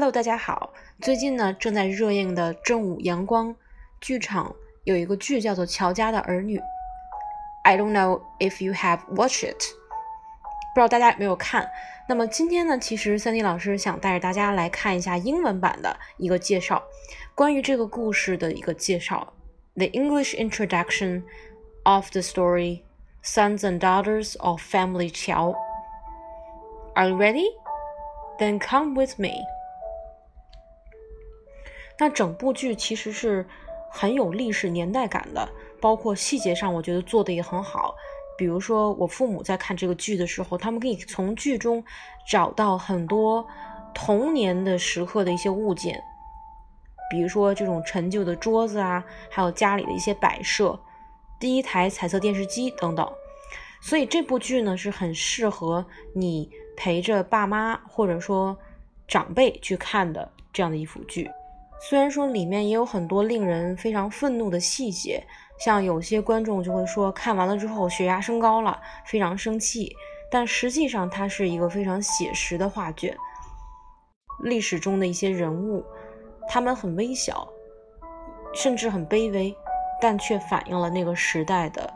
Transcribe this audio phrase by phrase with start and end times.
[0.00, 0.72] Hello，大家好。
[1.00, 3.54] 最近呢，正在热映的正午阳光
[4.00, 6.58] 剧场有一个剧叫做《乔家的儿女》。
[7.62, 9.60] I don't know if you have watched it，
[10.74, 11.70] 不知道大家有没有看。
[12.08, 16.82] 那么今天呢，其实三 D 老师想带着大家来看一下英文版的一个介绍，
[17.34, 19.32] 关于这个故事的一个介绍。
[19.74, 21.22] The English introduction
[21.82, 22.82] of the story,
[23.22, 25.54] Sons and Daughters of Family Qiao.
[26.94, 27.46] Are you ready?
[28.38, 29.34] Then come with me.
[32.01, 33.45] 那整部剧其实是
[33.91, 35.47] 很有历史年代感的，
[35.79, 37.93] 包括细节上，我觉得做的也很好。
[38.35, 41.83] 比如说，我父母在看这个剧的时候，他们可以从剧中
[42.27, 43.45] 找到很多
[43.93, 46.01] 童年的时刻的一些物件，
[47.11, 50.79] 比如说这种陈旧的桌子啊，还有家里的一些摆设，
[51.39, 53.07] 第一台彩色电视机等等。
[53.79, 58.57] 所以这部剧呢，是很适合你陪着爸妈或者说
[59.07, 61.29] 长辈去看的这样的一幅剧。
[61.83, 65.25] 虽然说里面也有很多令人非常愤怒的细节，
[65.57, 69.95] 像有些观众就会说看完了之后血压升高了，非常生气。
[70.29, 73.17] 但实际上它是一个非常写实的画卷，
[74.43, 75.83] 历史中的一些人物，
[76.47, 77.47] 他们很微小，
[78.53, 79.53] 甚至很卑微，
[79.99, 81.91] 但却反映了那个时代的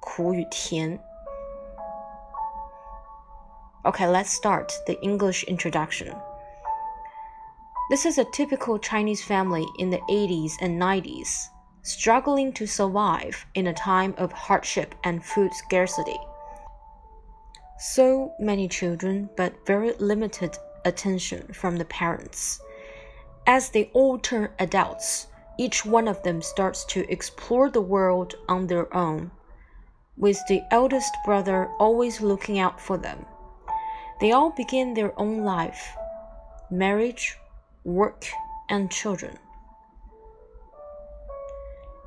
[0.00, 0.98] 苦与甜。
[3.84, 6.14] Okay, let's start the English introduction.
[7.90, 11.48] This is a typical Chinese family in the 80s and 90s,
[11.82, 16.16] struggling to survive in a time of hardship and food scarcity.
[17.80, 22.60] So many children, but very limited attention from the parents.
[23.48, 25.26] As they all turn adults,
[25.58, 29.32] each one of them starts to explore the world on their own,
[30.16, 33.26] with the eldest brother always looking out for them.
[34.20, 35.96] They all begin their own life
[36.70, 37.36] marriage,
[37.84, 38.26] work,
[38.68, 39.38] and children.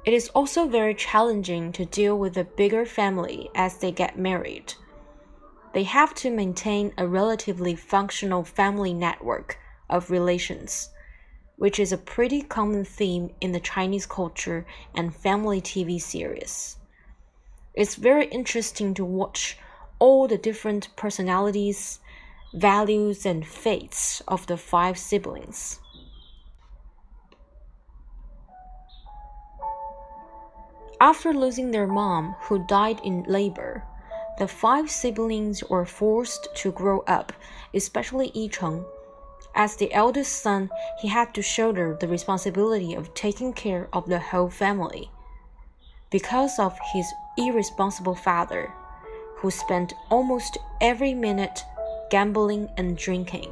[0.06, 4.74] It is also very challenging to deal with a bigger family as they get married.
[5.74, 9.58] They have to maintain a relatively functional family network
[9.90, 10.90] of relations,
[11.56, 16.78] which is a pretty common theme in the Chinese culture and family TV series.
[17.74, 19.58] It's very interesting to watch
[20.00, 22.00] all the different personalities,
[22.54, 25.80] values and fates of the five siblings.
[31.02, 33.84] After losing their mom, who died in labor,
[34.38, 37.34] the five siblings were forced to grow up,
[37.74, 38.86] especially Yi Cheng.
[39.56, 40.70] As the eldest son,
[41.02, 45.12] he had to shoulder the responsibility of taking care of the whole family.
[46.10, 47.06] Because of his
[47.38, 48.72] irresponsible father,
[49.38, 51.64] who spent almost every minute
[52.14, 53.52] gambling, and drinking.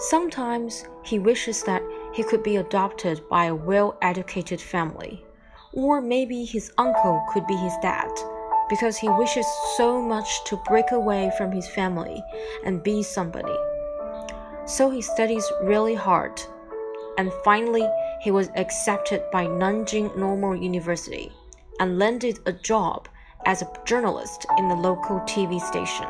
[0.00, 5.24] Sometimes he wishes that he could be adopted by a well educated family,
[5.72, 8.10] or maybe his uncle could be his dad,
[8.68, 12.20] because he wishes so much to break away from his family
[12.64, 13.56] and be somebody.
[14.64, 16.42] So he studies really hard,
[17.18, 17.88] and finally,
[18.20, 21.30] he was accepted by Nanjing Normal University
[21.78, 23.08] and landed a job
[23.46, 26.06] as a journalist in the local TV station.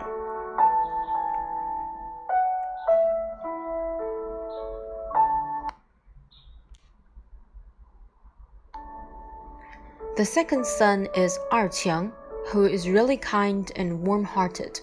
[10.17, 12.11] The second son is Er Qiang,
[12.47, 14.81] who is really kind and warm hearted.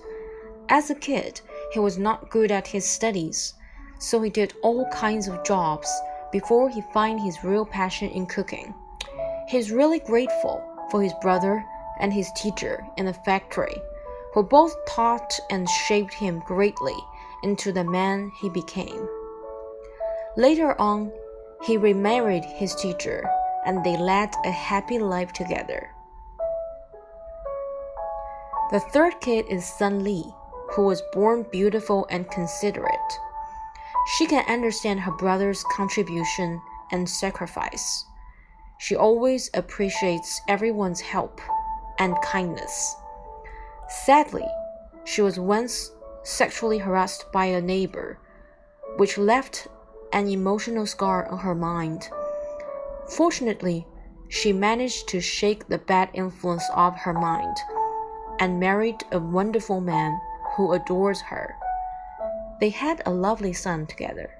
[0.70, 1.41] As a kid,
[1.72, 3.56] he was not good at his studies,
[3.97, 5.91] so he did all kinds of jobs
[6.31, 8.75] before he found his real passion in cooking.
[9.47, 11.66] He's really grateful for his brother
[11.99, 13.81] and his teacher in the factory,
[14.33, 16.97] who both taught and shaped him greatly
[17.43, 19.07] into the man he became.
[20.35, 21.11] Later on,
[21.63, 23.23] he remarried his teacher,
[23.66, 25.91] and they led a happy life together.
[28.72, 30.23] The third kid is San Li,
[30.72, 33.19] who was born beautiful and considerate.
[34.17, 36.59] She can understand her brother's contribution
[36.91, 38.05] and sacrifice.
[38.79, 41.39] She always appreciates everyone's help
[41.99, 42.95] and kindness.
[44.05, 44.47] Sadly,
[45.05, 45.91] she was once
[46.23, 48.19] sexually harassed by a neighbor,
[48.97, 49.67] which left
[50.13, 52.09] an emotional scar on her mind.
[53.09, 53.85] Fortunately,
[54.29, 57.55] she managed to shake the bad influence off her mind
[58.39, 60.19] and married a wonderful man
[60.55, 61.55] who adores her.
[62.59, 64.31] They had a lovely son together.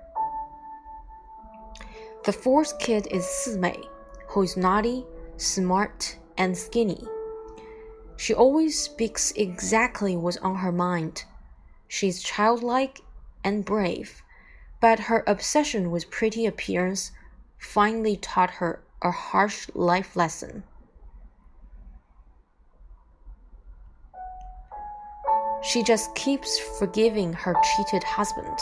[2.23, 3.85] The fourth kid is Simei,
[4.29, 5.06] who is naughty,
[5.38, 7.06] smart, and skinny.
[8.18, 11.25] She always speaks exactly what's on her mind.
[11.88, 13.01] She's childlike
[13.44, 14.24] and brave,
[14.80, 17.12] but her obsession with pretty appearance
[17.57, 20.63] finally taught her a harsh life lesson.
[25.62, 28.59] She just keeps forgiving her cheated husband.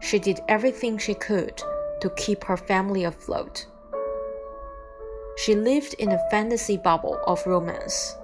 [0.00, 1.60] She did everything she could
[2.00, 3.66] to keep her family afloat.
[5.44, 8.16] She lived in a fantasy bubble of romance,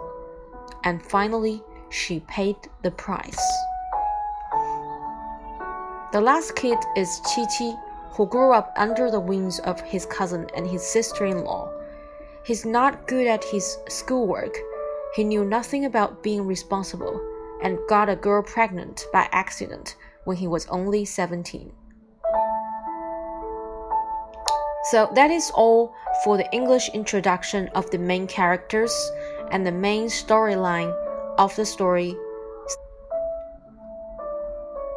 [0.84, 3.40] and finally, she paid the price.
[6.12, 7.78] The last kid is Qi Qi,
[8.16, 11.70] who grew up under the wings of his cousin and his sister in law.
[12.44, 14.56] He's not good at his schoolwork
[15.14, 17.20] he knew nothing about being responsible
[17.62, 21.72] and got a girl pregnant by accident when he was only 17.
[24.90, 25.94] So that is all
[26.24, 28.92] for the English introduction of the main characters
[29.52, 30.92] and the main storyline
[31.38, 32.16] of the story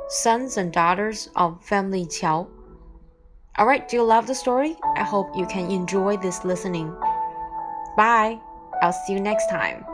[0.09, 2.47] Sons and Daughters of Family Qiao.
[3.57, 4.75] Alright, do you love the story?
[4.95, 6.91] I hope you can enjoy this listening.
[7.95, 8.39] Bye.
[8.81, 9.85] I'll see you next time.